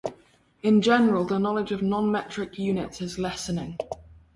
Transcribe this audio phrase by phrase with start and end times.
[0.63, 3.77] In general, the knowledge of non-metric units is lessening.